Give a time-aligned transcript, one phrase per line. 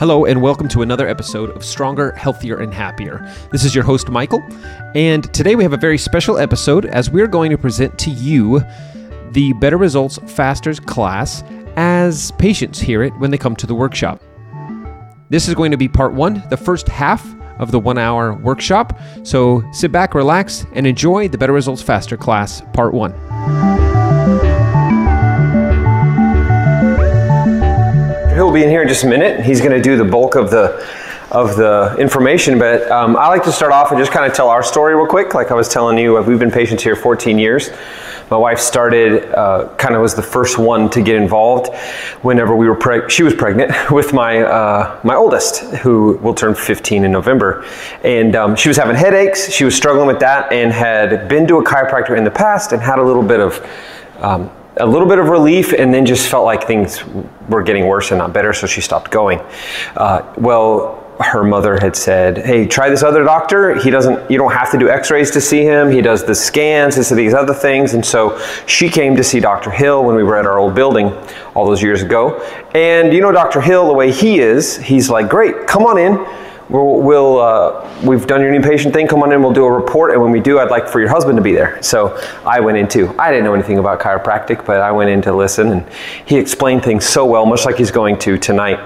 [0.00, 3.30] Hello, and welcome to another episode of Stronger, Healthier, and Happier.
[3.52, 4.40] This is your host, Michael,
[4.94, 8.64] and today we have a very special episode as we're going to present to you
[9.32, 11.44] the Better Results Fasters class
[11.76, 14.22] as patients hear it when they come to the workshop.
[15.28, 17.22] This is going to be part one, the first half
[17.58, 18.98] of the one hour workshop.
[19.22, 23.12] So sit back, relax, and enjoy the Better Results Faster class, part one.
[28.40, 29.44] He'll be in here in just a minute.
[29.44, 30.82] He's going to do the bulk of the
[31.30, 34.48] of the information, but um, I like to start off and just kind of tell
[34.48, 35.34] our story real quick.
[35.34, 37.68] Like I was telling you, we've been patients here 14 years.
[38.30, 41.76] My wife started, uh, kind of was the first one to get involved
[42.22, 46.54] whenever we were preg- she was pregnant with my uh, my oldest, who will turn
[46.54, 47.66] 15 in November,
[48.04, 49.52] and um, she was having headaches.
[49.52, 52.80] She was struggling with that and had been to a chiropractor in the past and
[52.80, 53.70] had a little bit of
[54.16, 57.02] um, a little bit of relief and then just felt like things
[57.48, 59.40] were getting worse and not better, so she stopped going.
[59.96, 63.74] Uh, well, her mother had said, "Hey, try this other doctor.
[63.74, 64.30] He doesn't.
[64.30, 65.90] You don't have to do X-rays to see him.
[65.90, 69.70] He does the scans and these other things." And so she came to see Dr.
[69.70, 71.12] Hill when we were at our old building
[71.54, 72.40] all those years ago.
[72.74, 73.60] And you know, Dr.
[73.60, 76.26] Hill, the way he is, he's like, "Great, come on in."
[76.70, 79.08] We'll, we'll uh, we've done your new patient thing.
[79.08, 79.42] Come on in.
[79.42, 81.52] We'll do a report, and when we do, I'd like for your husband to be
[81.52, 81.82] there.
[81.82, 83.12] So I went in too.
[83.18, 85.88] I didn't know anything about chiropractic, but I went in to listen, and
[86.26, 88.78] he explained things so well, much like he's going to tonight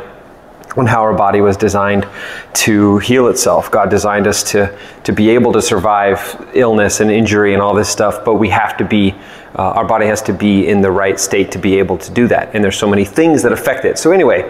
[0.77, 2.07] on how our body was designed
[2.53, 3.71] to heal itself.
[3.71, 7.89] God designed us to, to be able to survive illness and injury and all this
[7.89, 9.15] stuff, but we have to be,
[9.57, 12.27] uh, our body has to be in the right state to be able to do
[12.29, 12.55] that.
[12.55, 13.99] And there's so many things that affect it.
[13.99, 14.43] So, anyway,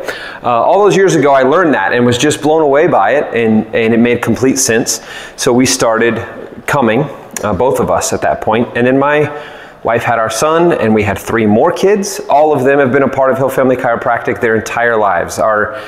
[0.42, 3.34] uh, all those years ago, I learned that and was just blown away by it,
[3.34, 5.00] and, and it made complete sense.
[5.36, 6.16] So, we started
[6.66, 7.02] coming,
[7.42, 8.68] uh, both of us at that point.
[8.76, 9.24] And then my
[9.84, 12.18] wife had our son, and we had three more kids.
[12.30, 15.38] All of them have been a part of Hill Family Chiropractic their entire lives.
[15.38, 15.78] Our,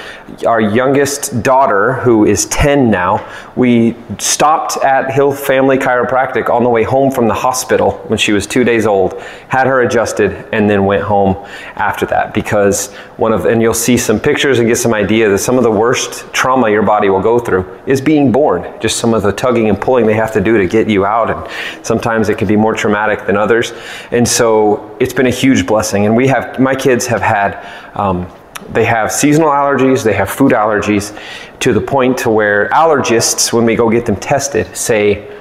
[0.46, 3.26] our youngest daughter, who is 10 now,
[3.56, 8.32] we stopped at Hill Family Chiropractic on the way home from the hospital when she
[8.32, 11.34] was two days old, had her adjusted, and then went home
[11.76, 15.38] after that because one of, and you'll see some pictures and get some idea that
[15.38, 18.78] some of the worst trauma your body will go through is being born.
[18.78, 21.30] Just some of the tugging and pulling they have to do to get you out,
[21.30, 23.72] and sometimes it can be more traumatic than others.
[24.10, 26.06] And so it's been a huge blessing.
[26.06, 27.64] And we have, my kids have had,
[27.94, 28.26] um,
[28.70, 31.18] they have seasonal allergies, they have food allergies
[31.60, 35.32] to the point to where allergists, when we go get them tested, say,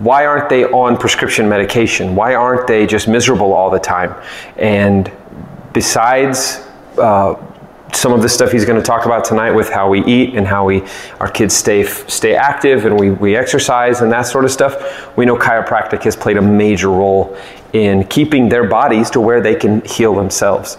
[0.00, 2.16] why aren't they on prescription medication?
[2.16, 4.14] Why aren't they just miserable all the time?
[4.56, 5.10] And
[5.72, 6.66] besides
[6.98, 7.36] uh,
[7.92, 10.46] some of the stuff he's going to talk about tonight with how we eat and
[10.46, 10.82] how we
[11.20, 15.24] our kids stay stay active and we, we exercise and that sort of stuff we
[15.24, 17.36] know chiropractic has played a major role
[17.74, 20.78] in keeping their bodies to where they can heal themselves.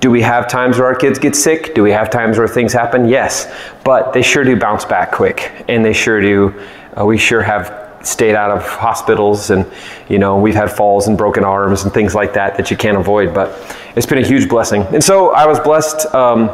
[0.00, 1.74] Do we have times where our kids get sick?
[1.74, 3.08] Do we have times where things happen?
[3.08, 3.50] Yes.
[3.84, 5.52] But they sure do bounce back quick.
[5.68, 6.60] And they sure do.
[6.98, 9.64] Uh, we sure have stayed out of hospitals and
[10.08, 12.96] you know we've had falls and broken arms and things like that that you can't
[12.96, 13.32] avoid.
[13.32, 14.82] But it's been a huge blessing.
[14.92, 16.50] And so i was blessed um,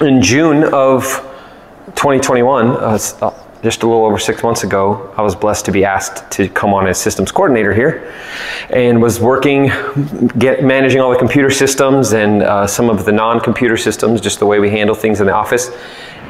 [0.00, 1.04] in june of
[1.94, 2.98] 2021 uh,
[3.64, 6.74] just a little over six months ago i was blessed to be asked to come
[6.74, 8.14] on as systems coordinator here
[8.70, 9.70] and was working
[10.38, 14.46] get, managing all the computer systems and uh, some of the non-computer systems just the
[14.46, 15.70] way we handle things in the office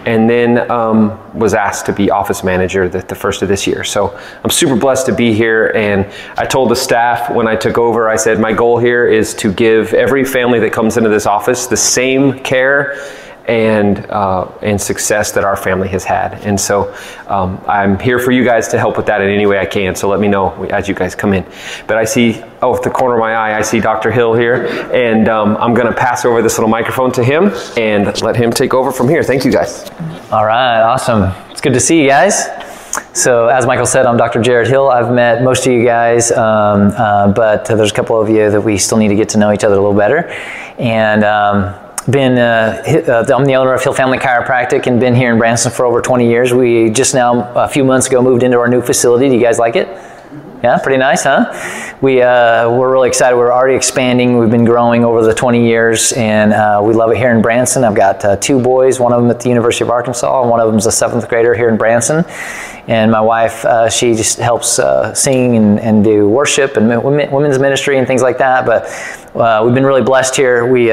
[0.07, 3.85] and then um, was asked to be office manager the, the, first of this year.
[3.85, 5.73] So I'm super blessed to be here.
[5.75, 9.33] And I told the staff when I took over, I said, my goal here is
[9.37, 12.99] to give every family that comes into this office the same care
[13.47, 16.35] and uh, and success that our family has had.
[16.45, 16.95] And so
[17.27, 19.95] um, I'm here for you guys to help with that in any way I can.
[19.95, 21.45] So let me know as you guys come in.
[21.87, 24.11] But I see, oh, at the corner of my eye, I see Dr.
[24.11, 28.21] Hill here, and um, I'm going to pass over this little microphone to him and
[28.23, 29.23] let him take over from here.
[29.23, 29.91] Thank you, guys.
[30.31, 31.33] All right, awesome.
[31.51, 32.49] It's good to see you guys.
[33.13, 34.41] So, as Michael said, I'm Dr.
[34.41, 34.89] Jared Hill.
[34.89, 38.61] I've met most of you guys, um, uh, but there's a couple of you that
[38.61, 40.29] we still need to get to know each other a little better.
[40.79, 41.75] And um,
[42.07, 45.73] been uh, uh, I'm the owner of Hill Family Chiropractic and been here in Branson
[45.73, 46.53] for over 20 years.
[46.53, 49.29] We just now a few months ago moved into our new facility.
[49.29, 49.89] Do you guys like it?
[50.63, 51.53] Yeah, pretty nice, huh?
[52.01, 53.37] We, uh, we're really excited.
[53.37, 54.39] We're already expanding.
[54.39, 57.85] We've been growing over the 20 years, and uh, we love it here in Branson.
[57.85, 60.61] I've got uh, two boys, one of them at the University of Arkansas, and one
[60.61, 62.25] of them is a seventh grader here in Branson.
[62.89, 64.81] And my wife, uh, she just helps
[65.19, 68.65] sing and, and do worship and women's ministry and things like that.
[68.65, 68.85] But
[69.65, 70.67] we've been really blessed here.
[70.67, 70.91] We,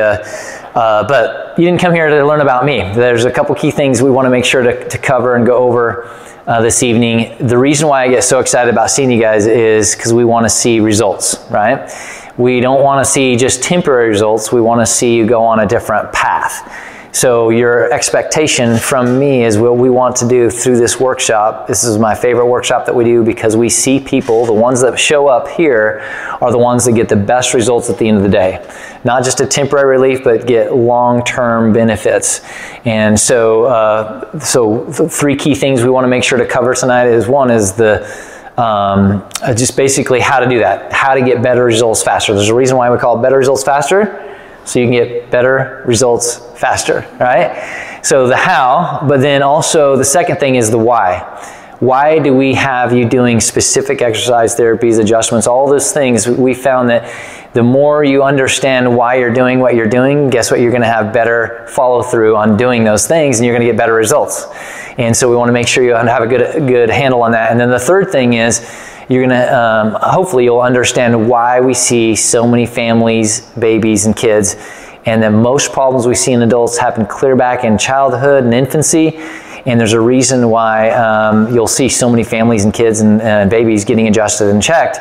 [0.73, 2.79] but you didn't come here to learn about me.
[2.94, 5.57] There's a couple key things we want to make sure to, to cover and go
[5.57, 6.07] over
[6.47, 7.35] uh, this evening.
[7.45, 10.45] The reason why I get so excited about seeing you guys is because we want
[10.45, 11.91] to see results, right?
[12.38, 14.51] We don't want to see just temporary results.
[14.51, 16.90] We want to see you go on a different path.
[17.13, 21.67] So, your expectation from me is what we want to do through this workshop.
[21.67, 24.97] This is my favorite workshop that we do because we see people, the ones that
[24.97, 25.99] show up here,
[26.39, 28.65] are the ones that get the best results at the end of the day.
[29.03, 32.39] Not just a temporary relief, but get long term benefits.
[32.85, 37.07] And so, uh, so, three key things we want to make sure to cover tonight
[37.07, 38.07] is one is the
[38.55, 39.27] um,
[39.57, 42.33] just basically how to do that, how to get better results faster.
[42.33, 44.29] There's a reason why we call it better results faster
[44.65, 47.99] so you can get better results faster, right?
[48.03, 51.19] So the how, but then also the second thing is the why.
[51.79, 56.27] Why do we have you doing specific exercise therapies, adjustments, all those things?
[56.27, 57.11] We found that
[57.53, 60.59] the more you understand why you're doing what you're doing, guess what?
[60.59, 63.71] You're going to have better follow through on doing those things and you're going to
[63.71, 64.45] get better results.
[64.99, 67.49] And so we want to make sure you have a good, good handle on that.
[67.49, 68.59] And then the third thing is,
[69.11, 74.15] you're going to, um, hopefully, you'll understand why we see so many families, babies, and
[74.15, 74.55] kids,
[75.05, 79.17] and that most problems we see in adults happen clear back in childhood and infancy.
[79.65, 83.45] And there's a reason why um, you'll see so many families and kids and uh,
[83.45, 84.97] babies getting adjusted and checked.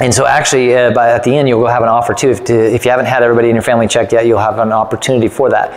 [0.00, 2.30] And so, actually, uh, by, at the end, you'll have an offer too.
[2.30, 4.72] If, to, if you haven't had everybody in your family checked yet, you'll have an
[4.72, 5.70] opportunity for that.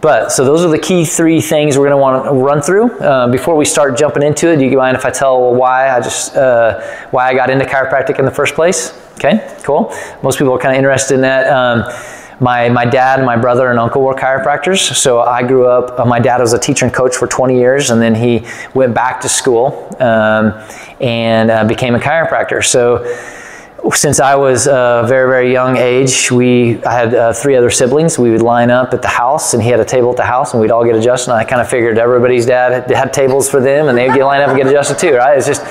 [0.00, 2.98] But so those are the key three things we're going to want to run through
[3.00, 4.56] uh, before we start jumping into it.
[4.56, 6.80] Do you mind if I tell why I just uh,
[7.10, 8.98] why I got into chiropractic in the first place?
[9.14, 9.94] Okay, cool.
[10.22, 11.46] Most people are kind of interested in that.
[11.48, 11.84] Um,
[12.40, 14.94] my, my dad and my brother and uncle were chiropractors.
[14.94, 17.90] So I grew up, uh, my dad was a teacher and coach for 20 years,
[17.90, 20.54] and then he went back to school um,
[21.00, 22.64] and uh, became a chiropractor.
[22.64, 23.04] So
[23.92, 28.18] since I was a very, very young age, we I had uh, three other siblings.
[28.18, 30.52] We would line up at the house, and he had a table at the house,
[30.52, 31.30] and we'd all get adjusted.
[31.30, 34.42] And I kind of figured everybody's dad had tables for them, and they'd get lined
[34.42, 35.36] up and get adjusted too, right?
[35.36, 35.62] It's just,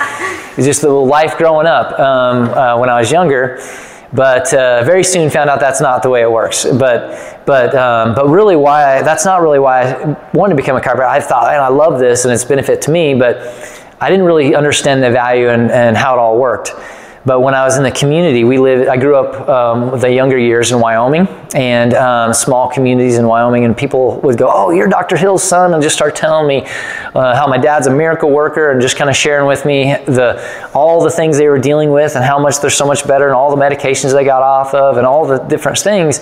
[0.58, 3.60] it's just the life growing up um, uh, when I was younger.
[4.12, 6.66] But uh, very soon found out that's not the way it works.
[6.66, 10.76] But, but, um, but really, why I, that's not really why I wanted to become
[10.76, 11.08] a chiropractor.
[11.08, 13.38] I thought, and I love this, and it's benefit to me, but
[14.02, 16.72] I didn't really understand the value and, and how it all worked.
[17.26, 20.38] But when I was in the community, we lived, I grew up um, the younger
[20.38, 24.88] years in Wyoming and um, small communities in Wyoming, and people would go, Oh, you're
[24.88, 25.18] Dr.
[25.18, 26.66] Hill's son, and just start telling me
[27.14, 30.70] uh, how my dad's a miracle worker and just kind of sharing with me the,
[30.74, 33.36] all the things they were dealing with and how much they're so much better and
[33.36, 36.20] all the medications they got off of and all the different things.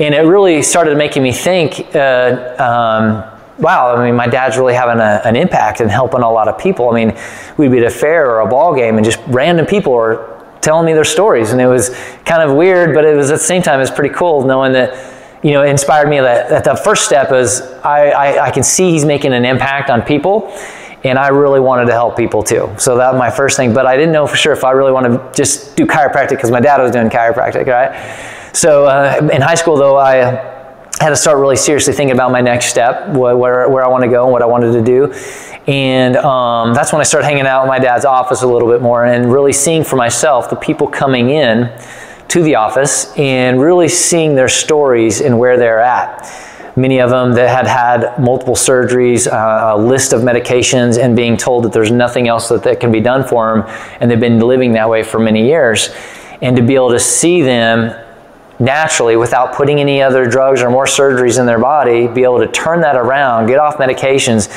[0.00, 1.94] And it really started making me think.
[1.94, 6.30] Uh, um, wow, I mean, my dad's really having a, an impact and helping a
[6.30, 6.90] lot of people.
[6.90, 7.18] I mean,
[7.56, 10.86] we'd be at a fair or a ball game and just random people are telling
[10.86, 11.52] me their stories.
[11.52, 11.90] And it was
[12.24, 15.12] kind of weird, but it was at the same time, it's pretty cool knowing that,
[15.44, 18.62] you know, it inspired me that, that the first step is I, I, I can
[18.62, 20.52] see he's making an impact on people
[21.04, 22.74] and I really wanted to help people too.
[22.78, 24.90] So that was my first thing, but I didn't know for sure if I really
[24.90, 28.54] want to just do chiropractic because my dad was doing chiropractic, right?
[28.54, 30.53] So uh, in high school, though, I
[31.04, 34.08] had to start really seriously thinking about my next step, where, where I want to
[34.08, 35.12] go and what I wanted to do.
[35.70, 38.80] And um, that's when I started hanging out in my dad's office a little bit
[38.80, 41.70] more and really seeing for myself the people coming in
[42.28, 46.26] to the office and really seeing their stories and where they're at.
[46.74, 51.36] Many of them that had had multiple surgeries, uh, a list of medications, and being
[51.36, 54.40] told that there's nothing else that, that can be done for them, and they've been
[54.40, 55.90] living that way for many years.
[56.40, 57.94] And to be able to see them
[58.58, 62.48] naturally without putting any other drugs or more surgeries in their body, be able to
[62.48, 64.48] turn that around, get off medications,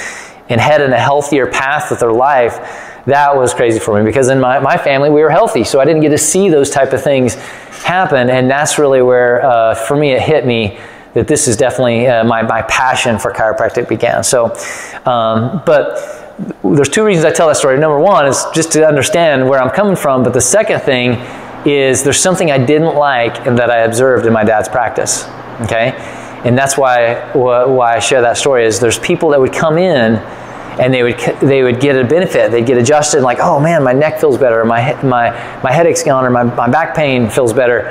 [0.50, 2.60] and head in a healthier path with their life,
[3.06, 5.86] that was crazy for me because in my, my family we were healthy, so I
[5.86, 7.36] didn't get to see those type of things
[7.84, 10.77] happen, and that's really where, uh, for me, it hit me
[11.13, 14.24] that this is definitely uh, my, my passion for chiropractic began.
[14.24, 14.54] So,
[15.06, 16.27] um, but
[16.63, 17.80] there's two reasons I tell that story.
[17.80, 21.13] Number one is just to understand where I'm coming from, but the second thing
[21.67, 25.25] is there's something I didn't like and that I observed in my dad's practice.
[25.62, 25.93] Okay?
[26.45, 30.15] And that's why, why I share that story is there's people that would come in
[30.79, 32.51] and they would, they would get a benefit.
[32.51, 35.31] They'd get adjusted like, oh man, my neck feels better, my, my,
[35.62, 37.81] my headache's gone, or my, my back pain feels better.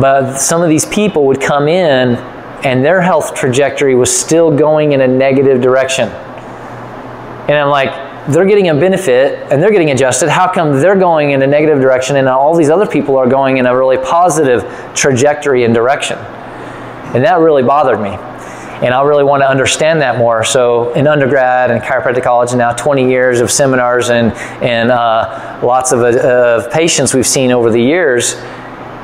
[0.00, 2.16] But some of these people would come in
[2.64, 6.08] and their health trajectory was still going in a negative direction.
[6.08, 10.28] And I'm like, they're getting a benefit and they're getting adjusted.
[10.28, 13.58] How come they're going in a negative direction and all these other people are going
[13.58, 14.62] in a really positive
[14.94, 16.18] trajectory and direction?
[16.18, 18.10] And that really bothered me.
[18.86, 20.42] And I really want to understand that more.
[20.42, 25.60] So, in undergrad and chiropractic college, and now 20 years of seminars and, and uh,
[25.62, 28.36] lots of, uh, patients we've seen over the years,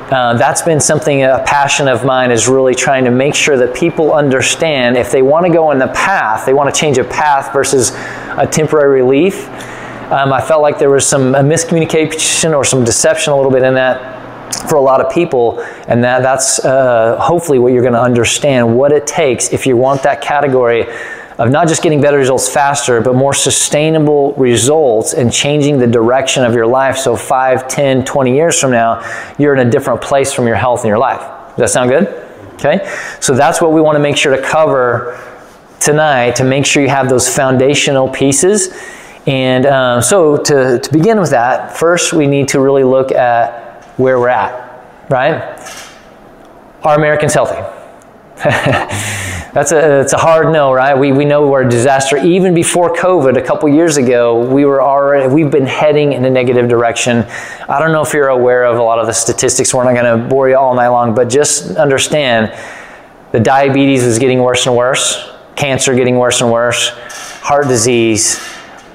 [0.09, 3.75] uh, that's been something, a passion of mine is really trying to make sure that
[3.75, 7.03] people understand if they want to go in the path, they want to change a
[7.03, 7.91] path versus
[8.37, 9.47] a temporary relief.
[10.11, 13.73] Um, I felt like there was some miscommunication or some deception a little bit in
[13.73, 14.15] that
[14.69, 18.77] for a lot of people, and that, that's uh, hopefully what you're going to understand
[18.77, 20.85] what it takes if you want that category
[21.37, 26.43] of not just getting better results faster, but more sustainable results and changing the direction
[26.43, 26.97] of your life.
[26.97, 29.03] So 5, 10, 20 years from now,
[29.37, 31.19] you're in a different place from your health and your life.
[31.49, 32.07] Does that sound good?
[32.53, 32.91] Okay?
[33.19, 35.19] So that's what we want to make sure to cover
[35.79, 38.69] tonight to make sure you have those foundational pieces.
[39.25, 43.83] And um, so to, to begin with that, first we need to really look at
[43.97, 45.59] where we're at, right?
[46.83, 47.61] Are Americans healthy?
[49.57, 50.95] That's a, it's a hard no, right?
[50.95, 52.17] We, we know we're a disaster.
[52.17, 56.29] Even before COVID, a couple years ago, we were already, we've been heading in a
[56.29, 57.25] negative direction.
[57.67, 59.73] I don't know if you're aware of a lot of the statistics.
[59.73, 62.55] We're not going to bore you all night long, but just understand
[63.31, 66.89] the diabetes is getting worse and worse, cancer getting worse and worse,
[67.41, 68.39] heart disease,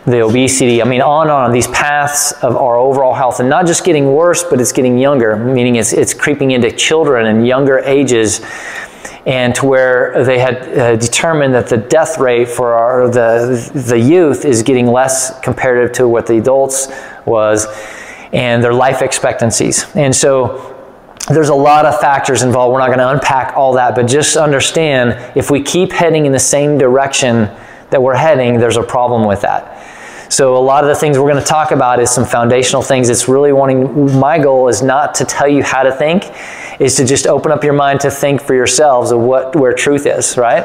[0.07, 0.81] the obesity.
[0.81, 1.53] I mean, on and on.
[1.53, 5.37] These paths of our overall health, and not just getting worse, but it's getting younger,
[5.37, 8.41] meaning it's, it's creeping into children and younger ages
[9.25, 13.99] and to where they had uh, determined that the death rate for our, the, the
[13.99, 16.89] youth is getting less comparative to what the adults
[17.25, 17.67] was
[18.33, 19.85] and their life expectancies.
[19.95, 20.72] And so
[21.29, 22.73] there's a lot of factors involved.
[22.73, 26.33] We're not going to unpack all that, but just understand if we keep heading in
[26.33, 27.49] the same direction
[27.91, 29.79] that we're heading, there's a problem with that.
[30.33, 33.11] So a lot of the things we're going to talk about is some foundational things.
[33.11, 36.25] It's really wanting, my goal is not to tell you how to think,
[36.81, 40.07] is to just open up your mind to think for yourselves of what, where truth
[40.07, 40.65] is, right?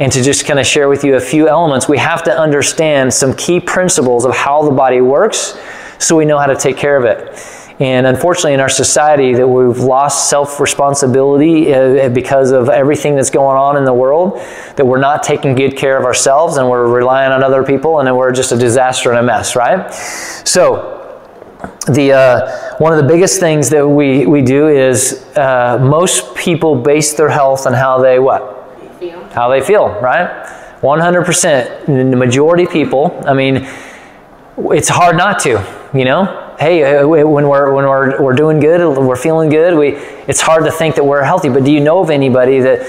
[0.00, 1.88] And to just kind of share with you a few elements.
[1.88, 5.58] We have to understand some key principles of how the body works
[5.98, 7.65] so we know how to take care of it.
[7.78, 13.58] And unfortunately, in our society, that we've lost self-responsibility uh, because of everything that's going
[13.58, 14.40] on in the world.
[14.76, 18.06] That we're not taking good care of ourselves, and we're relying on other people, and
[18.06, 19.92] then we're just a disaster and a mess, right?
[19.92, 20.94] So,
[21.88, 26.76] the uh, one of the biggest things that we we do is uh, most people
[26.76, 28.54] base their health on how they what
[29.32, 30.46] how they feel, right?
[30.80, 31.86] 100%.
[31.86, 33.68] The majority of people, I mean,
[34.58, 36.45] it's hard not to, you know?
[36.58, 39.76] Hey, uh, when we're when we're we're doing good, we're feeling good.
[39.76, 39.96] We
[40.28, 41.48] it's hard to think that we're healthy.
[41.48, 42.86] But do you know of anybody that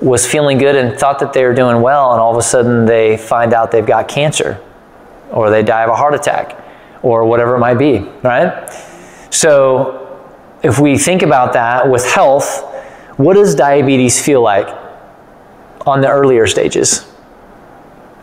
[0.00, 2.86] was feeling good and thought that they were doing well, and all of a sudden
[2.86, 4.62] they find out they've got cancer,
[5.30, 6.56] or they die of a heart attack,
[7.02, 8.70] or whatever it might be, right?
[9.30, 10.20] So,
[10.62, 12.64] if we think about that with health,
[13.16, 14.68] what does diabetes feel like
[15.86, 17.09] on the earlier stages?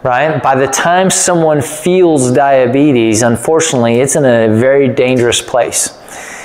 [0.04, 0.42] Right?
[0.42, 5.98] By the time someone feels diabetes, unfortunately, it's in a very dangerous place.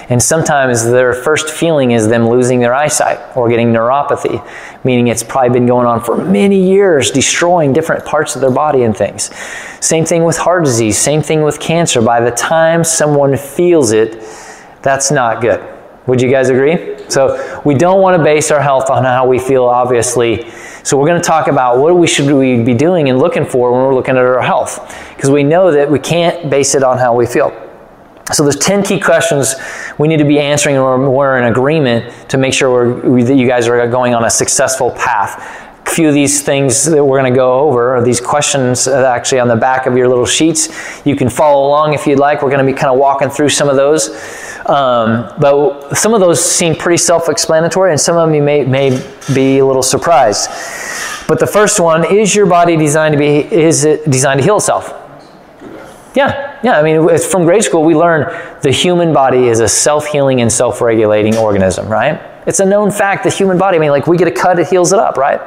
[0.09, 4.47] And sometimes their first feeling is them losing their eyesight or getting neuropathy,
[4.85, 8.83] meaning it's probably been going on for many years, destroying different parts of their body
[8.83, 9.35] and things.
[9.81, 12.03] Same thing with heart disease, same thing with cancer.
[12.03, 14.21] By the time someone feels it,
[14.83, 15.67] that's not good.
[16.07, 16.99] Would you guys agree?
[17.09, 20.51] So we don't want to base our health on how we feel, obviously.
[20.85, 23.73] So we're going to talk about what we should we be doing and looking for
[23.73, 26.99] when we're looking at our health, because we know that we can't base it on
[26.99, 27.51] how we feel.
[28.33, 29.55] So there's 10 key questions
[29.99, 33.47] we need to be answering and we're in agreement to make sure we, that you
[33.47, 35.62] guys are going on a successful path
[35.93, 39.49] few of these things that we're going to go over, or these questions actually on
[39.49, 40.69] the back of your little sheets.
[41.05, 42.43] You can follow along if you'd like.
[42.43, 44.09] We're going to be kind of walking through some of those.
[44.67, 48.91] Um, but some of those seem pretty self-explanatory, and some of them you may, may
[49.35, 50.49] be a little surprised.
[51.29, 54.57] But the first one, is your body designed to be, is it designed to heal
[54.57, 54.95] itself?
[56.15, 56.79] Yeah, yeah.
[56.79, 58.27] I mean, from grade school, we learn
[58.61, 62.21] the human body is a self-healing and self-regulating organism, right?
[62.47, 63.77] It's a known fact, the human body.
[63.77, 65.41] I mean, like we get a cut, it heals it up, right?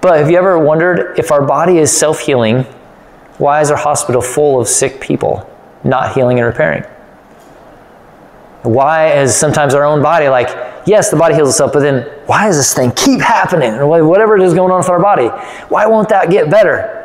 [0.00, 2.62] But have you ever wondered if our body is self-healing,
[3.38, 5.48] why is our hospital full of sick people
[5.84, 6.84] not healing and repairing?
[8.62, 10.48] Why is sometimes our own body like,
[10.86, 13.72] yes, the body heals itself, but then why does this thing keep happening?
[13.86, 15.28] Whatever it is going on with our body,
[15.68, 16.96] why won't that get better?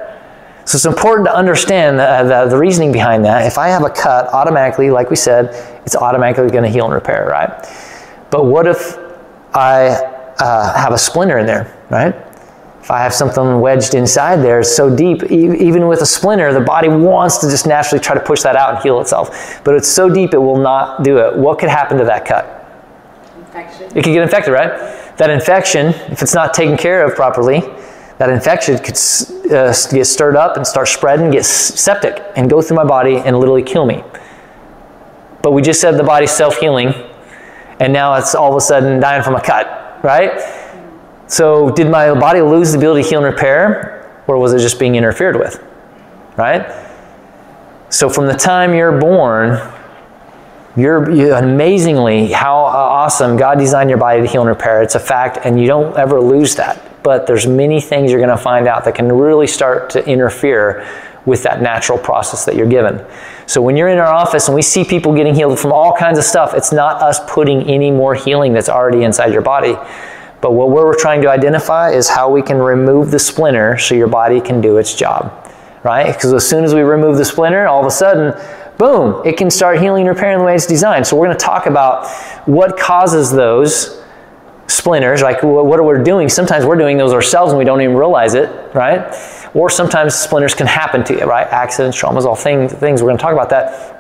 [0.66, 3.46] So it's important to understand the, the, the, reasoning behind that.
[3.46, 5.50] If I have a cut, automatically, like we said,
[5.86, 7.52] it's automatically going to heal and repair, right?
[8.32, 8.98] But what if
[9.54, 9.90] I
[10.40, 12.16] uh, have a splinter in there, right?
[12.86, 16.62] If I have something wedged inside there, so deep, e- even with a splinter, the
[16.62, 19.60] body wants to just naturally try to push that out and heal itself.
[19.64, 21.36] But it's so deep it will not do it.
[21.36, 22.46] What could happen to that cut?
[23.40, 23.86] Infection.
[23.88, 24.70] It could get infected, right?
[25.18, 27.62] That infection, if it's not taken care of properly,
[28.20, 29.00] that infection could
[29.52, 33.40] uh, get stirred up and start spreading, get septic, and go through my body and
[33.40, 34.04] literally kill me.
[35.42, 36.94] But we just said the body's self healing,
[37.80, 40.40] and now it's all of a sudden dying from a cut, right?
[41.28, 44.80] So, did my body lose the ability to heal and repair, or was it just
[44.80, 45.64] being interfered with,
[46.38, 46.66] right?
[47.90, 49.60] So, from the time you're born,
[50.78, 54.82] You're you, amazingly how awesome God designed your body to heal and repair.
[54.82, 57.02] It's a fact, and you don't ever lose that.
[57.02, 60.86] But there's many things you're going to find out that can really start to interfere
[61.26, 63.04] with that natural process that you're given.
[63.48, 66.18] So when you're in our office and we see people getting healed from all kinds
[66.20, 69.78] of stuff, it's not us putting any more healing that's already inside your body.
[70.46, 74.06] But what we're trying to identify is how we can remove the splinter so your
[74.06, 75.34] body can do its job,
[75.84, 76.14] right?
[76.14, 78.40] Because as soon as we remove the splinter, all of a sudden,
[78.78, 81.08] boom, it can start healing and repairing the way it's designed.
[81.08, 82.08] So we're going to talk about
[82.46, 84.04] what causes those
[84.68, 86.30] splinters, like what we're we doing.
[86.30, 89.02] Sometimes we're doing those ourselves and we don't even realize it, right?
[89.56, 91.48] Or sometimes splinters can happen to you, right?
[91.48, 92.72] Accidents, traumas, all things.
[92.72, 93.02] things.
[93.02, 93.95] We're going to talk about that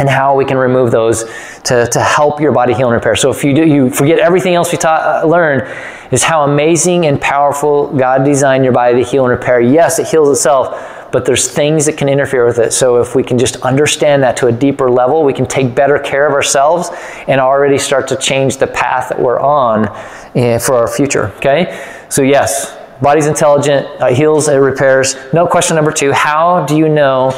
[0.00, 1.24] and how we can remove those
[1.64, 3.14] to, to help your body heal and repair.
[3.14, 5.70] So if you do, you forget everything else we taught, uh, learned,
[6.10, 9.60] is how amazing and powerful God designed your body to heal and repair.
[9.60, 12.72] Yes, it heals itself, but there's things that can interfere with it.
[12.72, 15.98] So if we can just understand that to a deeper level, we can take better
[15.98, 16.88] care of ourselves
[17.28, 21.26] and already start to change the path that we're on uh, for our future.
[21.36, 21.78] Okay?
[22.08, 25.14] So yes, body's intelligent, uh, heals, it repairs.
[25.34, 27.32] No question number two, how do you know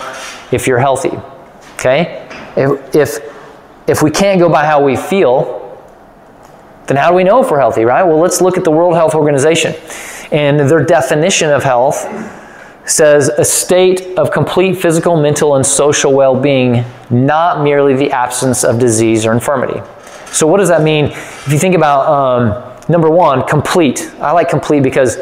[0.52, 1.18] if you're healthy?
[1.74, 2.21] Okay?
[2.56, 3.18] If, if,
[3.88, 5.60] if we can't go by how we feel,
[6.86, 8.02] then how do we know if we're healthy, right?
[8.02, 9.74] Well, let's look at the World Health Organization.
[10.30, 12.06] And their definition of health
[12.84, 18.64] says a state of complete physical, mental, and social well being, not merely the absence
[18.64, 19.80] of disease or infirmity.
[20.32, 21.06] So, what does that mean?
[21.06, 24.10] If you think about um, number one, complete.
[24.20, 25.18] I like complete because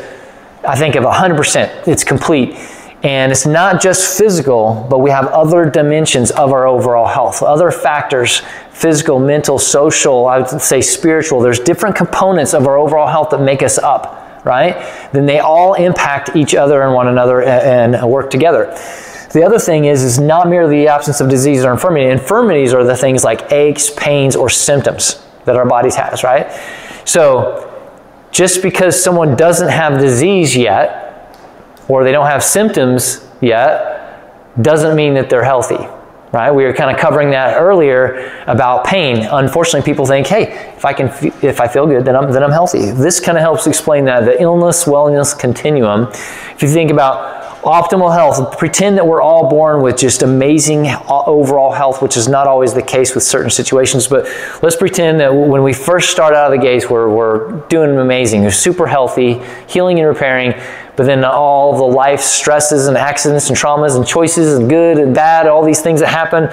[0.67, 2.55] I think of 100%, it's complete.
[3.02, 7.71] And it's not just physical, but we have other dimensions of our overall health, other
[7.71, 8.42] factors
[8.73, 11.40] physical, mental, social, I would say spiritual.
[11.40, 14.75] There's different components of our overall health that make us up, right?
[15.12, 18.75] Then they all impact each other and one another and, and work together.
[19.33, 22.07] The other thing is, is not merely the absence of disease or infirmity.
[22.07, 26.50] Infirmities are the things like aches, pains, or symptoms that our bodies has, right?
[27.04, 27.66] So
[28.30, 31.00] just because someone doesn't have disease yet,
[31.90, 35.88] or they don't have symptoms yet, doesn't mean that they're healthy.
[36.33, 36.53] Right?
[36.53, 39.26] We were kind of covering that earlier about pain.
[39.33, 40.44] Unfortunately, people think, "Hey,
[40.76, 41.09] if I can,
[41.42, 44.24] if I feel good, then I'm then I'm healthy." This kind of helps explain that
[44.24, 46.07] the illness wellness continuum.
[46.55, 48.59] If you think about optimal health.
[48.59, 52.74] Pretend that we're all born with just amazing uh, overall health, which is not always
[52.74, 54.09] the case with certain situations.
[54.09, 54.24] But
[54.62, 58.42] let's pretend that when we first start out of the gates, we're, we're doing amazing,
[58.42, 60.55] we're super healthy, healing and repairing.
[61.01, 65.15] But then all the life stresses and accidents and traumas and choices and good and
[65.15, 66.51] bad, all these things that happen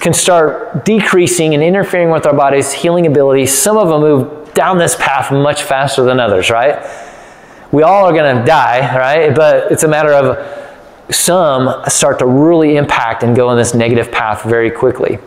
[0.00, 3.46] can start decreasing and interfering with our body's healing ability.
[3.46, 6.82] Some of them move down this path much faster than others, right?
[7.70, 9.32] we all are going to die, right?
[9.32, 14.10] But it's a matter of some start to really impact and go in this negative
[14.10, 15.18] path very quickly.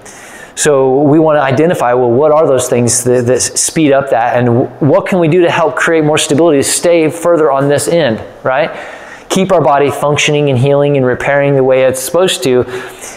[0.56, 4.38] So we want to identify well, what are those things that, that, speed up that,
[4.38, 7.88] and what can we do to help create more stability to stay further on this
[7.88, 8.70] end, right?
[9.30, 12.66] Keep our body functioning and healing and repairing the way it's supposed to.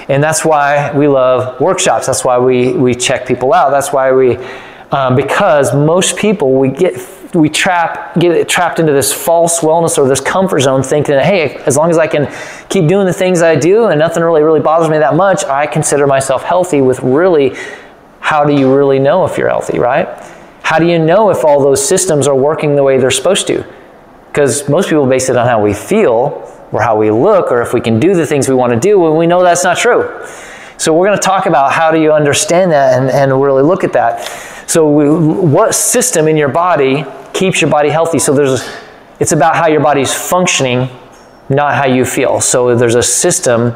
[0.09, 2.07] And that's why we love workshops.
[2.07, 3.70] That's why we, we check people out.
[3.70, 4.37] That's why we,
[4.92, 6.94] um, because most people, we get
[7.35, 11.77] we trap get trapped into this false wellness or this comfort zone thinking hey as
[11.77, 12.27] long as i can
[12.68, 15.66] keep doing the things i do and nothing really really bothers me that much i
[15.66, 17.57] consider myself healthy with really
[18.25, 20.09] how do you really know if you're healthy right?
[20.62, 23.66] How do you know if all those systems are working the way they're supposed to?
[24.29, 27.75] Because most people base it on how we feel or how we look or if
[27.75, 30.27] we can do the things we want to do when we know that's not true.
[30.79, 33.85] So we're going to talk about how do you understand that and, and really look
[33.85, 34.27] at that.
[34.66, 38.18] So we, what system in your body keeps your body healthy.
[38.18, 38.66] So there's,
[39.20, 40.88] it's about how your body's functioning,
[41.51, 42.40] not how you feel.
[42.40, 43.75] So there's a system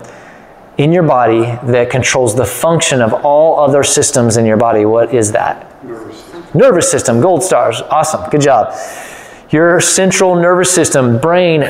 [0.79, 4.85] in your body that controls the function of all other systems in your body.
[4.85, 5.85] What is that?
[5.85, 6.47] Nervous system.
[6.55, 7.83] Nervous system, gold stars.
[7.83, 8.31] Awesome.
[8.31, 8.75] Good job.
[9.51, 11.65] Your central nervous system, brain,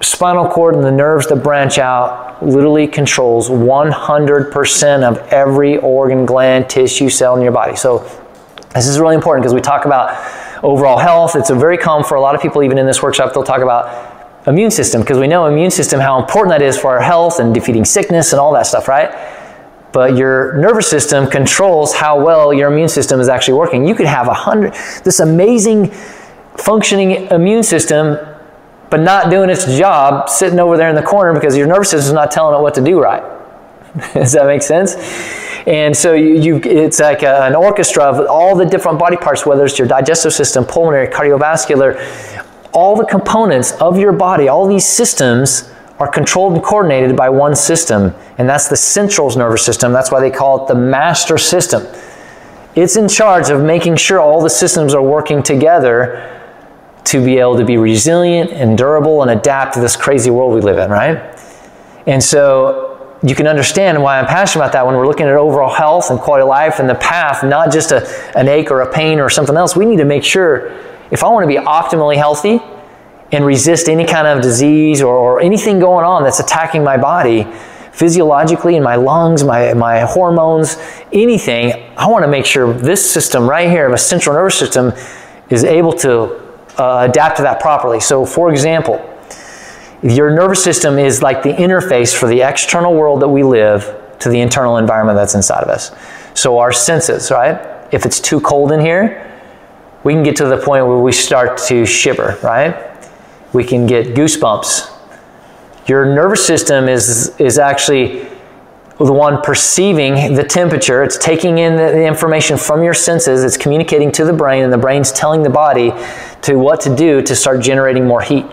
[0.00, 6.68] spinal cord, and the nerves that branch out literally controls 100% of every organ, gland,
[6.68, 7.76] tissue, cell in your body.
[7.76, 7.98] So
[8.74, 10.16] this is really important because we talk about
[10.62, 11.36] overall health.
[11.36, 13.60] It's a very common for a lot of people, even in this workshop, they'll talk
[13.60, 14.16] about
[14.46, 17.54] immune system because we know immune system, how important that is for our health and
[17.54, 19.12] defeating sickness and all that stuff, right?
[19.92, 23.86] But your nervous system controls how well your immune system is actually working.
[23.86, 25.90] You could have a hundred, this amazing
[26.56, 28.18] functioning immune system,
[28.90, 32.08] but not doing its job, sitting over there in the corner because your nervous system
[32.08, 33.22] is not telling it what to do right.
[34.14, 34.94] Does that make sense?
[35.68, 39.44] And so you, you it's like a, an orchestra of all the different body parts,
[39.44, 42.00] whether it's your digestive system, pulmonary, cardiovascular,
[42.72, 47.54] all the components of your body, all these systems are controlled and coordinated by one
[47.54, 49.92] system, and that's the central nervous system.
[49.92, 51.86] That's why they call it the master system.
[52.74, 56.34] It's in charge of making sure all the systems are working together
[57.04, 60.62] to be able to be resilient and durable and adapt to this crazy world we
[60.62, 61.38] live in, right?
[62.06, 62.87] And so
[63.22, 66.20] you can understand why I'm passionate about that when we're looking at overall health and
[66.20, 68.06] quality of life and the path, not just a,
[68.38, 69.74] an ache or a pain or something else.
[69.74, 70.68] We need to make sure
[71.10, 72.60] if I want to be optimally healthy
[73.32, 77.44] and resist any kind of disease or, or anything going on that's attacking my body,
[77.92, 80.76] physiologically in my lungs, my, my hormones,
[81.12, 84.92] anything, I want to make sure this system right here a central nervous system
[85.50, 86.40] is able to
[86.78, 87.98] uh, adapt to that properly.
[87.98, 89.17] So, for example,
[90.02, 94.28] your nervous system is like the interface for the external world that we live to
[94.28, 95.90] the internal environment that's inside of us.
[96.34, 97.86] So, our senses, right?
[97.92, 99.24] If it's too cold in here,
[100.04, 102.96] we can get to the point where we start to shiver, right?
[103.52, 104.94] We can get goosebumps.
[105.88, 108.28] Your nervous system is, is actually
[108.98, 111.02] the one perceiving the temperature.
[111.02, 113.42] It's taking in the, information from your senses.
[113.42, 115.92] It's communicating to the brain, and the brain's telling the body
[116.42, 118.44] to what to do to start generating more heat.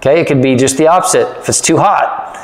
[0.00, 1.28] Okay, it could be just the opposite.
[1.38, 2.36] If it's too hot,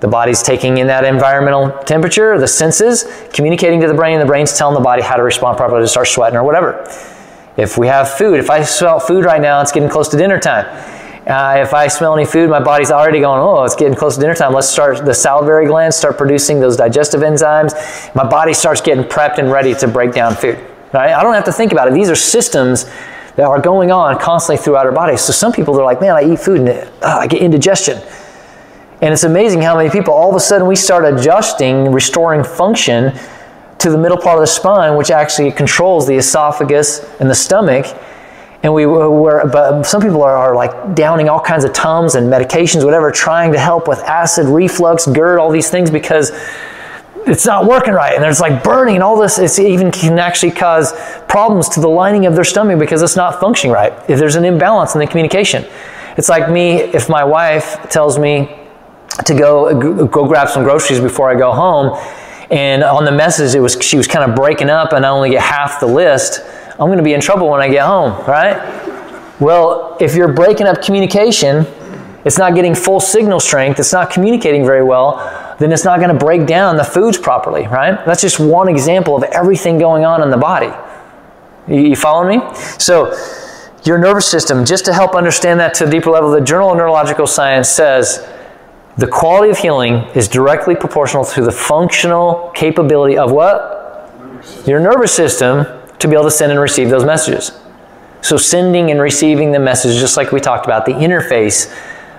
[0.00, 4.26] the body's taking in that environmental temperature, the senses, communicating to the brain, and the
[4.26, 6.86] brain's telling the body how to respond properly to start sweating or whatever.
[7.56, 10.38] If we have food, if I smell food right now, it's getting close to dinner
[10.38, 10.66] time
[11.28, 14.20] uh, if I smell any food, my body's already going, oh, it's getting close to
[14.20, 14.54] dinner time.
[14.54, 18.14] Let's start, the salivary glands start producing those digestive enzymes.
[18.14, 20.58] My body starts getting prepped and ready to break down food.
[20.94, 21.12] Right?
[21.12, 21.92] I don't have to think about it.
[21.92, 22.86] These are systems
[23.38, 25.20] that are going on constantly throughout our bodies.
[25.20, 28.02] So some people they're like, man, I eat food and uh, I get indigestion.
[29.00, 33.16] And it's amazing how many people, all of a sudden, we start adjusting, restoring function
[33.78, 37.86] to the middle part of the spine, which actually controls the esophagus and the stomach
[38.62, 42.26] and we were, but some people are, are, like downing all kinds of Tums and
[42.26, 46.32] medications, whatever, trying to help with acid reflux, GERD, all these things because
[47.28, 48.14] it's not working right.
[48.14, 49.38] And there's like burning and all this.
[49.38, 50.92] It even can actually cause
[51.28, 53.92] problems to the lining of their stomach because it's not functioning right.
[54.08, 55.64] If there's an imbalance in the communication,
[56.16, 58.56] it's like me if my wife tells me
[59.24, 61.98] to go go grab some groceries before I go home,
[62.50, 65.30] and on the message it was she was kind of breaking up and I only
[65.30, 66.40] get half the list
[66.78, 68.56] I'm going to be in trouble when I get home, right?
[69.40, 71.66] Well, if you're breaking up communication,
[72.24, 76.16] it's not getting full signal strength, it's not communicating very well, then it's not going
[76.16, 78.04] to break down the foods properly, right?
[78.04, 80.72] That's just one example of everything going on in the body.
[81.68, 82.54] You, you following me?
[82.78, 83.16] So,
[83.84, 86.76] your nervous system, just to help understand that to a deeper level, the Journal of
[86.76, 88.28] Neurological Science says
[88.96, 94.12] the quality of healing is directly proportional to the functional capability of what?
[94.66, 95.66] Your nervous system
[95.98, 97.52] to be able to send and receive those messages.
[98.20, 101.72] So, sending and receiving the message, just like we talked about, the interface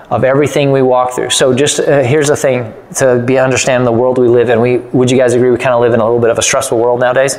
[0.10, 1.30] of everything we walk through.
[1.30, 4.60] So, just uh, here's the thing to be understand the world we live in.
[4.60, 6.42] We would you guys agree we kind of live in a little bit of a
[6.42, 7.36] stressful world nowadays?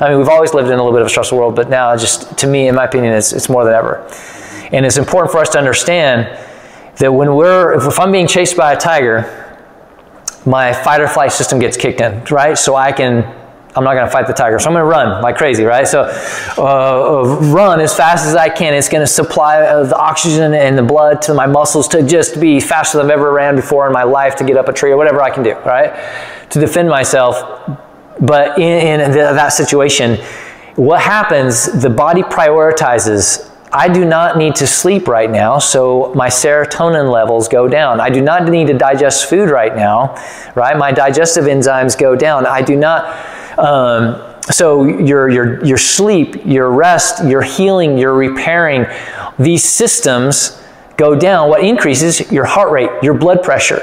[0.00, 1.96] I mean, we've always lived in a little bit of a stressful world, but now,
[1.96, 4.06] just to me, in my opinion, it's, it's more than ever.
[4.72, 6.26] And it's important for us to understand
[6.96, 9.40] that when we're, if I'm being chased by a tiger,
[10.46, 12.56] my fight or flight system gets kicked in, right?
[12.56, 13.22] So I can
[13.76, 14.58] I'm not going to fight the tiger.
[14.58, 15.86] So I'm going to run like crazy, right?
[15.86, 18.72] So uh, run as fast as I can.
[18.74, 22.40] It's going to supply uh, the oxygen and the blood to my muscles to just
[22.40, 24.92] be faster than I've ever ran before in my life to get up a tree
[24.92, 25.92] or whatever I can do, right?
[26.50, 27.68] To defend myself.
[28.20, 30.18] But in, in the, that situation,
[30.76, 36.28] what happens, the body prioritizes I do not need to sleep right now, so my
[36.28, 38.00] serotonin levels go down.
[38.00, 40.14] I do not need to digest food right now,
[40.54, 40.78] right?
[40.78, 42.46] My digestive enzymes go down.
[42.46, 43.04] I do not
[43.58, 48.86] um, so your, your, your sleep, your rest, your healing, your repairing,
[49.38, 50.60] these systems
[50.96, 51.48] go down.
[51.48, 52.30] What increases?
[52.30, 53.80] Your heart rate, your blood pressure,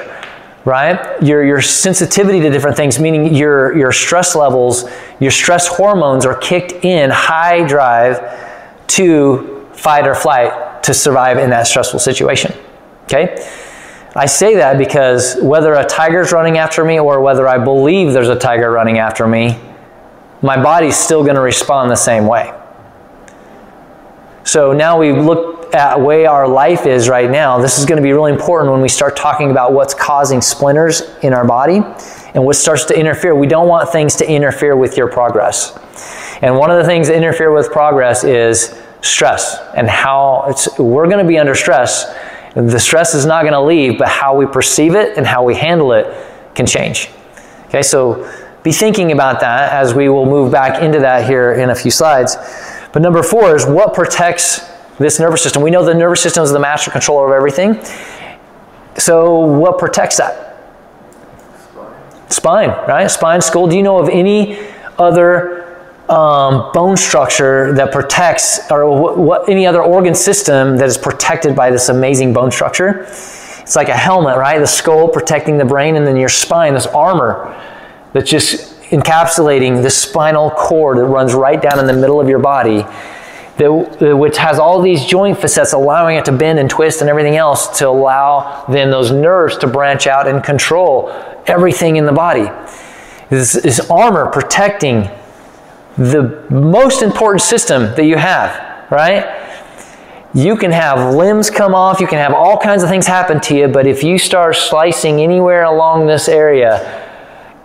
[0.63, 1.21] right?
[1.21, 6.37] Your, your sensitivity to different things, meaning your, your stress levels, your stress hormones are
[6.37, 8.39] kicked in high drive
[8.87, 12.53] to fight or flight to survive in that stressful situation.
[13.05, 13.35] Okay?
[14.13, 18.27] I say that because whether a tiger's running after me or whether I believe there's
[18.27, 19.57] a tiger running after me,
[20.41, 22.53] my body's still going to respond the same way.
[24.43, 27.59] So now we look at way our life is right now.
[27.59, 31.03] This is going to be really important when we start talking about what's causing splinters
[31.21, 31.81] in our body
[32.33, 33.33] and what starts to interfere.
[33.33, 35.77] We don't want things to interfere with your progress.
[36.41, 41.07] And one of the things that interfere with progress is stress and how it's, we're
[41.07, 42.13] going to be under stress
[42.55, 45.55] the stress is not going to leave, but how we perceive it and how we
[45.55, 46.07] handle it
[46.53, 47.09] can change.
[47.67, 48.29] Okay, so
[48.63, 51.91] be thinking about that as we will move back into that here in a few
[51.91, 52.35] slides.
[52.91, 55.61] But number four is what protects this nervous system.
[55.61, 57.81] We know the nervous system is the master controller of everything.
[58.97, 60.57] So, what protects that?
[62.29, 63.09] Spine, Spine right?
[63.09, 63.67] Spine, skull.
[63.67, 64.59] Do you know of any
[64.99, 65.60] other
[66.11, 71.55] um, bone structure that protects, or what, what, any other organ system that is protected
[71.55, 73.03] by this amazing bone structure.
[73.61, 74.59] It's like a helmet, right?
[74.59, 77.55] The skull protecting the brain, and then your spine, this armor
[78.11, 82.39] that's just encapsulating the spinal cord that runs right down in the middle of your
[82.39, 82.83] body,
[83.55, 87.37] that, which has all these joint facets allowing it to bend and twist and everything
[87.37, 91.09] else to allow then those nerves to branch out and control
[91.47, 92.49] everything in the body.
[93.29, 95.09] This, this armor protecting
[95.97, 99.37] the most important system that you have, right?
[100.33, 103.55] You can have limbs come off, you can have all kinds of things happen to
[103.55, 106.79] you, but if you start slicing anywhere along this area,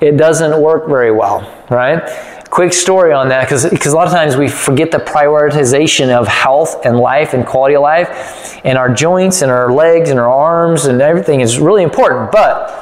[0.00, 2.02] it doesn't work very well, right?
[2.50, 6.84] Quick story on that, because a lot of times we forget the prioritization of health
[6.84, 10.86] and life and quality of life, and our joints and our legs and our arms
[10.86, 12.32] and everything is really important.
[12.32, 12.72] But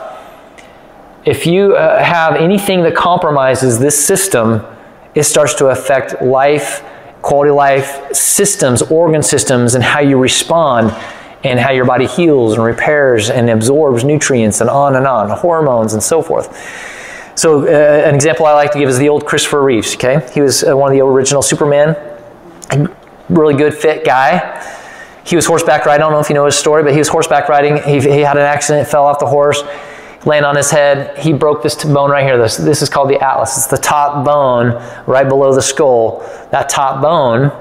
[1.25, 4.65] if you uh, have anything that compromises this system,
[5.15, 6.85] it starts to affect life,
[7.23, 10.91] quality life, systems, organ systems, and how you respond
[11.45, 15.93] and how your body heals and repairs and absorbs nutrients and on and on, hormones
[15.93, 16.49] and so forth.
[17.37, 19.95] So, uh, an example I like to give is the old Christopher Reeves.
[19.95, 21.97] Okay, he was uh, one of the original Superman,
[22.71, 22.89] a
[23.29, 24.63] really good, fit guy.
[25.25, 26.03] He was horseback riding.
[26.03, 27.83] I don't know if you know his story, but he was horseback riding.
[27.83, 29.63] He, he had an accident, fell off the horse
[30.25, 31.19] laying on his head.
[31.19, 32.39] He broke this bone right here.
[32.39, 33.57] This, this is called the atlas.
[33.57, 34.73] It's the top bone
[35.07, 37.53] right below the skull, that top bone.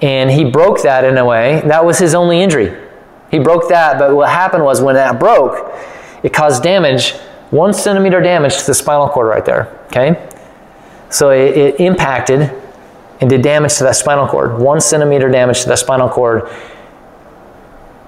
[0.00, 1.62] And he broke that in a way.
[1.66, 2.80] That was his only injury.
[3.30, 5.74] He broke that, but what happened was when that broke,
[6.22, 7.12] it caused damage,
[7.50, 9.76] one centimeter damage to the spinal cord right there.
[9.86, 10.28] Okay?
[11.10, 12.52] So it, it impacted
[13.20, 14.58] and did damage to that spinal cord.
[14.58, 16.48] One centimeter damage to that spinal cord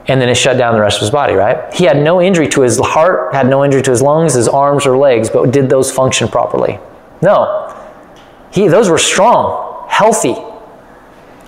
[0.08, 1.72] and then it shut down the rest of his body, right?
[1.74, 4.86] He had no injury to his heart, had no injury to his lungs, his arms,
[4.86, 6.78] or legs, but did those function properly?
[7.22, 7.72] No.
[8.52, 10.36] He, those were strong, healthy.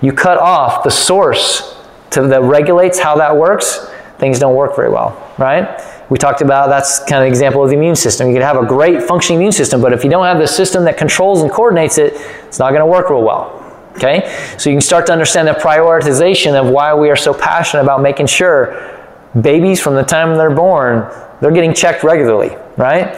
[0.01, 1.77] You cut off the source
[2.11, 5.81] to, that regulates how that works, things don't work very well, right?
[6.09, 8.27] We talked about that's kind of an example of the immune system.
[8.27, 10.83] You can have a great functioning immune system, but if you don't have the system
[10.85, 12.13] that controls and coordinates it,
[12.47, 13.58] it's not going to work real well.
[13.99, 14.55] Okay?
[14.57, 18.01] So you can start to understand the prioritization of why we are so passionate about
[18.01, 18.95] making sure
[19.41, 23.15] babies from the time they're born, they're getting checked regularly, right?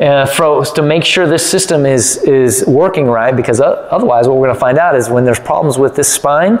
[0.00, 4.46] Uh, for, to make sure this system is, is working right, because otherwise what we're
[4.46, 6.58] going to find out is when there's problems with this spine,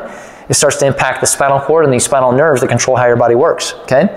[0.48, 3.16] it starts to impact the spinal cord and these spinal nerves that control how your
[3.16, 4.14] body works, okay?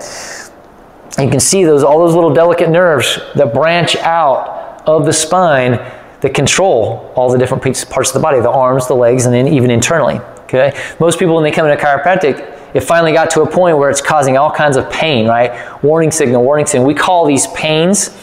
[1.18, 5.74] You can see those, all those little delicate nerves that branch out of the spine
[6.22, 9.46] that control all the different parts of the body, the arms, the legs, and then
[9.46, 10.18] even internally.
[10.44, 10.72] Okay?
[10.98, 14.00] Most people, when they come into chiropractic, it finally got to a point where it's
[14.00, 15.82] causing all kinds of pain, right?
[15.82, 16.86] Warning signal, warning signal.
[16.86, 18.16] We call these pains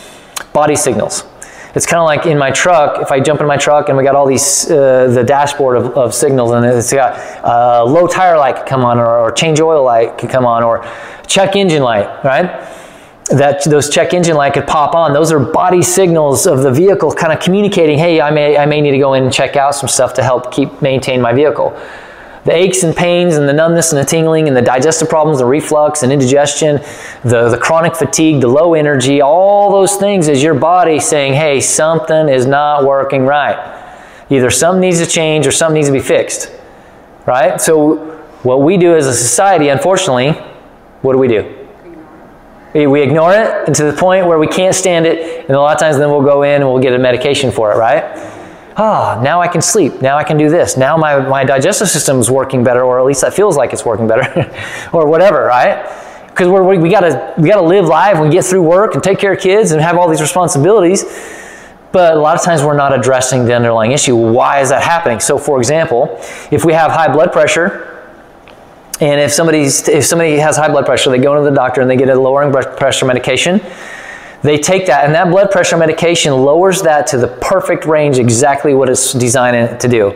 [0.54, 1.24] body signals.
[1.76, 4.04] It's kind of like in my truck, if I jump in my truck and we
[4.04, 7.14] got all these, uh, the dashboard of, of, signals, and it's got
[7.46, 10.84] uh, low tire light come on, or, or change oil light come on, or
[11.28, 12.48] check engine light, right?
[13.30, 15.14] That those check engine light could pop on.
[15.14, 18.82] Those are body signals of the vehicle kind of communicating, hey, I may, I may
[18.82, 21.80] need to go in and check out some stuff to help keep maintain my vehicle.
[22.46, 25.46] The aches and pains and the numbness and the tingling and the digestive problems, the
[25.46, 26.78] reflux and indigestion,
[27.24, 31.60] the, the chronic fatigue, the low energy, all those things is your body saying, hey,
[31.60, 33.76] something is not working right.
[34.32, 36.52] Either something needs to change or something needs to be fixed.
[37.28, 37.62] Right?
[37.62, 37.98] So
[38.42, 40.32] what we do as a society, unfortunately,
[41.02, 41.59] what do we do?
[42.74, 45.74] We ignore it and to the point where we can't stand it, and a lot
[45.76, 48.04] of times then we'll go in and we'll get a medication for it, right?
[48.78, 50.02] Ah, oh, now I can sleep.
[50.02, 50.78] Now I can do this.
[50.78, 53.84] Now my, my digestive system is working better, or at least that feels like it's
[53.84, 54.50] working better,
[54.94, 55.84] or whatever, right?
[56.28, 59.34] Because we we gotta we gotta live life and get through work and take care
[59.34, 61.04] of kids and have all these responsibilities.
[61.92, 64.16] But a lot of times we're not addressing the underlying issue.
[64.16, 65.20] Why is that happening?
[65.20, 66.18] So, for example,
[66.52, 67.89] if we have high blood pressure,
[69.02, 71.90] and if somebody's if somebody has high blood pressure, they go to the doctor and
[71.90, 73.62] they get a lowering blood pressure medication.
[74.42, 78.74] They take that, and that blood pressure medication lowers that to the perfect range, exactly
[78.74, 80.12] what it's designed to do.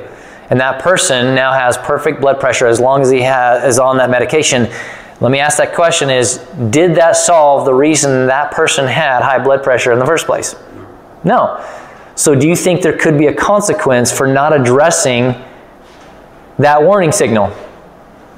[0.50, 3.98] And that person now has perfect blood pressure as long as he has, is on
[3.98, 4.70] that medication.
[5.20, 6.38] Let me ask that question is,
[6.70, 10.56] did that solve the reason that person had high blood pressure in the first place?
[11.24, 11.66] No.
[12.16, 15.36] So do you think there could be a consequence for not addressing
[16.60, 17.56] that warning signal?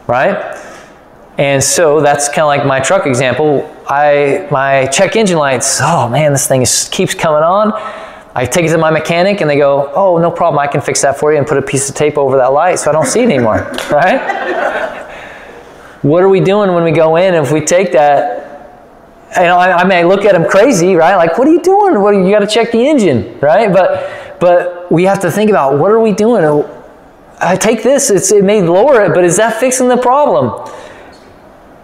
[0.07, 0.61] Right?
[1.37, 3.69] And so that's kind of like my truck example.
[3.87, 5.79] I my check engine lights.
[5.81, 7.73] Oh man, this thing is, keeps coming on.
[8.37, 10.59] I take it to my mechanic, and they go, "Oh, no problem.
[10.59, 12.79] I can fix that for you," and put a piece of tape over that light
[12.79, 13.71] so I don't see it anymore.
[13.91, 15.01] right?
[16.01, 17.33] what are we doing when we go in?
[17.33, 18.45] If we take that
[19.37, 21.15] you know, I, I, may look at them crazy, right?
[21.15, 22.01] Like, what are you doing?
[22.01, 23.71] What you got to check the engine, right?
[23.71, 26.43] But but we have to think about what are we doing?
[27.39, 30.71] I take this, it may lower it, but is that fixing the problem?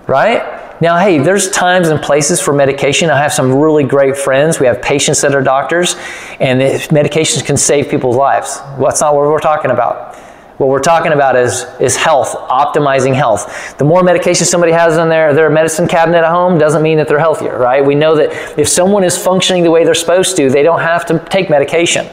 [0.08, 0.60] Right?
[0.82, 3.12] Now, hey, there's times and places for medication.
[3.12, 4.60] I have some really great friends.
[4.60, 5.96] We have patients that are doctors,
[6.40, 6.60] and
[6.90, 8.60] medications can save people's lives.
[8.80, 10.16] That's not what we're talking about.
[10.58, 13.78] What we're talking about is, is health, optimizing health.
[13.78, 17.08] The more medication somebody has in their, their medicine cabinet at home doesn't mean that
[17.08, 17.84] they're healthier, right?
[17.84, 21.06] We know that if someone is functioning the way they're supposed to, they don't have
[21.08, 22.08] to take medication.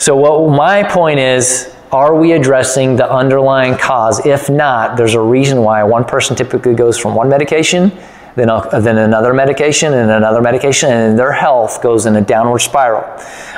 [0.00, 4.24] So, what my point is, are we addressing the underlying cause?
[4.24, 7.92] If not, there's a reason why one person typically goes from one medication,
[8.34, 12.60] then, a, then another medication, and another medication, and their health goes in a downward
[12.60, 13.04] spiral.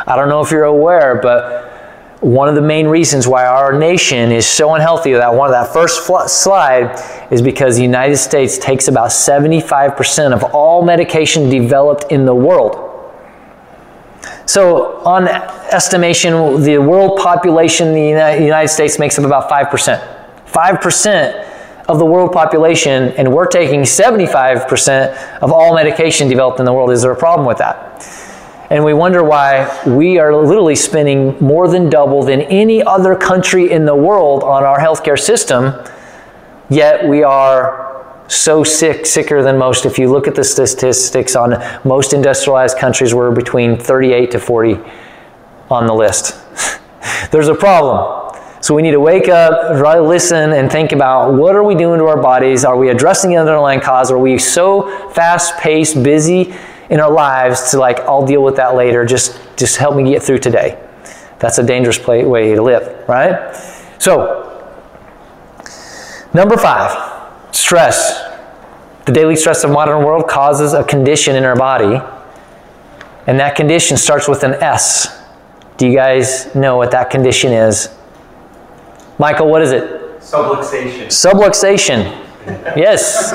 [0.05, 4.33] I don't know if you're aware, but one of the main reasons why our nation
[4.33, 6.05] is so unhealthy, that one of that first
[6.43, 7.01] slide,
[7.31, 12.92] is because the United States takes about 75% of all medication developed in the world.
[14.47, 20.23] So, on estimation, the world population in the United States makes up about 5%.
[20.47, 21.49] 5%
[21.89, 26.91] of the world population, and we're taking 75% of all medication developed in the world.
[26.91, 28.03] Is there a problem with that?
[28.71, 33.71] And we wonder why we are literally spending more than double than any other country
[33.71, 35.75] in the world on our healthcare system,
[36.71, 37.92] yet we are
[38.33, 39.85] so sick, sicker than most.
[39.85, 44.79] If you look at the statistics on most industrialized countries, we're between 38 to 40
[45.71, 46.41] on the list.
[47.31, 48.35] There's a problem.
[48.63, 52.07] So we need to wake up, listen, and think about what are we doing to
[52.07, 52.65] our bodies?
[52.65, 54.11] Are we addressing the underlying cause?
[54.11, 56.55] Are we so fast-paced, busy
[56.89, 59.05] in our lives to like, I'll deal with that later.
[59.05, 60.79] Just, just help me get through today.
[61.39, 63.55] That's a dangerous play, way to live, right?
[63.99, 64.49] So,
[66.33, 67.12] number five
[67.53, 68.31] Stress.
[69.05, 72.01] The daily stress of modern world causes a condition in our body,
[73.27, 75.23] and that condition starts with an S.
[75.77, 77.89] Do you guys know what that condition is?
[79.19, 80.21] Michael, what is it?
[80.21, 81.07] Subluxation.
[81.07, 82.77] Subluxation.
[82.77, 83.33] yes.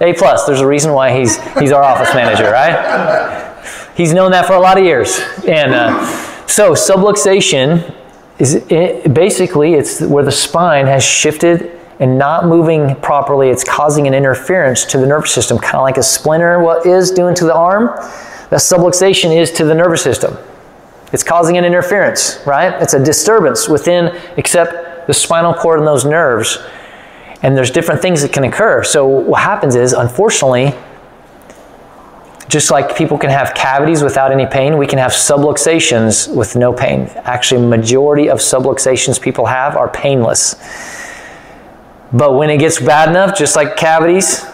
[0.00, 0.44] A plus.
[0.46, 3.54] There's a reason why he's he's our office manager, right?
[3.96, 6.04] He's known that for a lot of years, and uh,
[6.46, 7.94] so subluxation
[8.38, 14.06] is it, basically it's where the spine has shifted and not moving properly, it's causing
[14.06, 17.44] an interference to the nervous system, kind of like a splinter what is doing to
[17.44, 17.86] the arm.
[18.50, 20.36] That subluxation is to the nervous system.
[21.12, 22.80] It's causing an interference, right?
[22.82, 26.58] It's a disturbance within, except the spinal cord and those nerves.
[27.42, 28.82] And there's different things that can occur.
[28.82, 30.74] So what happens is, unfortunately,
[32.48, 36.72] just like people can have cavities without any pain, we can have subluxations with no
[36.72, 37.10] pain.
[37.24, 40.54] Actually, majority of subluxations people have are painless.
[42.12, 44.44] But when it gets bad enough, just like cavities,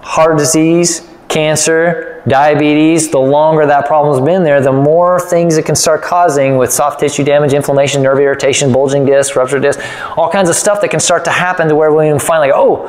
[0.00, 5.74] heart disease, cancer, diabetes, the longer that problem's been there, the more things it can
[5.74, 9.80] start causing with soft tissue damage, inflammation, nerve irritation, bulging disc, ruptured disc,
[10.16, 12.86] all kinds of stuff that can start to happen to where we like, oh,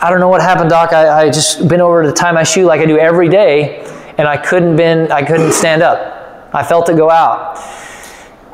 [0.00, 0.94] I don't know what happened, doc.
[0.94, 3.84] I, I just been over to tie my shoe like I do every day,
[4.16, 6.54] and I couldn't bend, I couldn't stand up.
[6.54, 7.58] I felt it go out.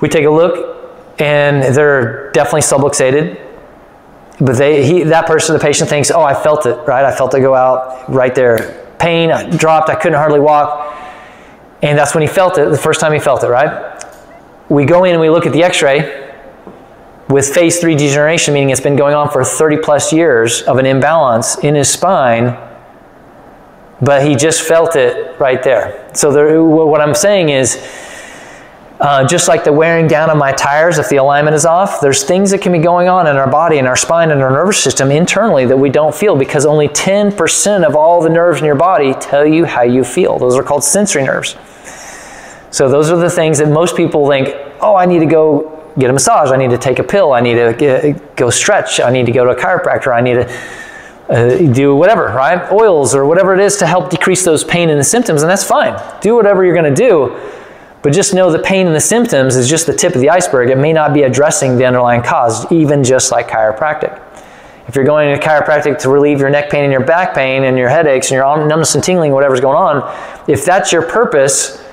[0.01, 3.46] We take a look, and they're definitely subluxated
[4.41, 7.05] but they, he, that person, the patient thinks, oh, I felt it, right?
[7.05, 8.85] I felt it go out right there.
[8.99, 10.95] Pain, dropped, I couldn't hardly walk.
[11.83, 14.05] And that's when he felt it, the first time he felt it, right?
[14.69, 16.27] We go in and we look at the x ray
[17.29, 20.87] with phase three degeneration, meaning it's been going on for 30 plus years of an
[20.87, 22.57] imbalance in his spine,
[24.01, 26.09] but he just felt it right there.
[26.15, 27.77] So, there, what I'm saying is,
[29.01, 32.25] uh, just like the wearing down of my tires if the alignment is off, there's
[32.25, 34.83] things that can be going on in our body, in our spine, and our nervous
[34.83, 38.75] system internally that we don't feel because only 10% of all the nerves in your
[38.75, 40.39] body tell you how you feel.
[40.39, 41.57] Those are called sensory nerves.
[42.71, 44.49] So those are the things that most people think,
[44.81, 47.41] oh, I need to go get a massage, I need to take a pill, I
[47.41, 50.61] need to get, go stretch, I need to go to a chiropractor, I need to
[51.29, 52.71] uh, do whatever, right?
[52.73, 55.65] Oils or whatever it is to help decrease those pain and the symptoms, and that's
[55.65, 55.99] fine.
[56.21, 57.39] Do whatever you're going to do
[58.07, 60.71] but just know the pain and the symptoms is just the tip of the iceberg.
[60.71, 64.23] It may not be addressing the underlying cause, even just like chiropractic.
[64.87, 67.77] If you're going to chiropractic to relieve your neck pain and your back pain and
[67.77, 71.85] your headaches and your numbness and tingling, whatever's going on, if that's your purpose,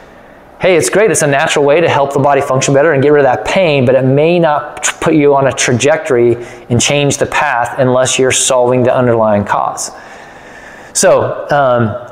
[0.61, 1.09] hey, it's great.
[1.09, 3.43] It's a natural way to help the body function better and get rid of that
[3.47, 6.36] pain, but it may not put you on a trajectory
[6.70, 9.89] and change the path unless you're solving the underlying cause.
[10.93, 12.03] So, um,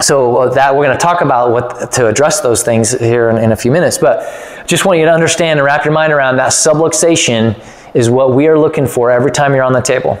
[0.00, 3.38] so uh, that we're going to talk about what to address those things here in,
[3.38, 6.36] in, a few minutes but just want you to understand and wrap your mind around
[6.36, 7.58] that subluxation
[7.94, 10.16] is what we are looking for every time you're on the table.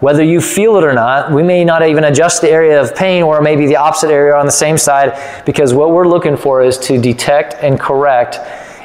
[0.00, 3.22] Whether you feel it or not we may not even adjust the area of pain
[3.22, 6.76] or maybe the opposite area on the same side because what we're looking for is
[6.78, 8.38] to detect and correct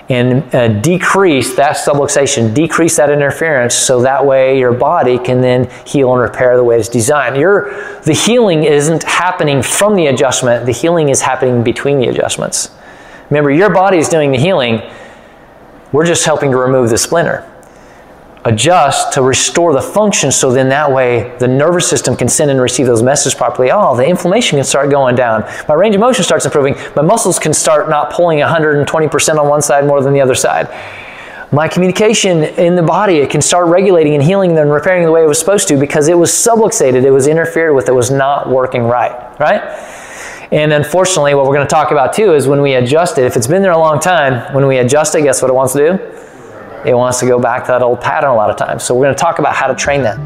[0.10, 5.70] and uh, decrease that subluxation, decrease that interference, so that way your body can then
[5.86, 7.38] heal and repair the way it's designed.
[7.38, 7.72] Your,
[8.03, 12.70] the healing isn't happening from the adjustment, the healing is happening between the adjustments.
[13.30, 14.82] Remember, your body is doing the healing,
[15.91, 17.49] we're just helping to remove the splinter
[18.45, 22.61] adjust to restore the function so then that way the nervous system can send and
[22.61, 23.71] receive those messages properly.
[23.71, 25.43] Oh, the inflammation can start going down.
[25.67, 26.75] My range of motion starts improving.
[26.95, 30.69] My muscles can start not pulling 120% on one side more than the other side.
[31.51, 35.23] My communication in the body, it can start regulating and healing and repairing the way
[35.23, 38.49] it was supposed to because it was subluxated, it was interfered with, it was not
[38.49, 39.61] working right, right?
[40.51, 43.35] And unfortunately, what we're going to talk about too is when we adjust it, if
[43.35, 45.79] it's been there a long time, when we adjust it, guess what it wants to
[45.79, 46.15] do?
[46.86, 48.83] It wants to go back to that old pattern a lot of times.
[48.83, 50.19] So we're going to talk about how to train that.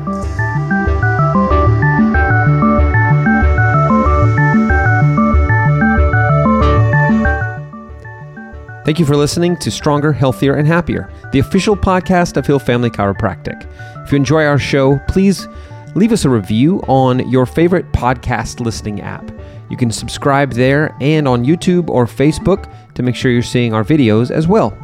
[8.86, 12.90] Thank you for listening to Stronger, Healthier, and Happier, the official podcast of Hill Family
[12.90, 13.70] Chiropractic.
[14.04, 15.48] If you enjoy our show, please
[15.94, 19.32] leave us a review on your favorite podcast listening app.
[19.70, 23.84] You can subscribe there and on YouTube or Facebook to make sure you're seeing our
[23.84, 24.76] videos as well.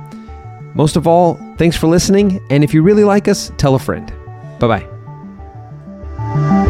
[0.76, 2.46] Most of all, thanks for listening.
[2.50, 4.14] And if you really like us, tell a friend.
[4.60, 4.86] Bye
[6.28, 6.64] bye.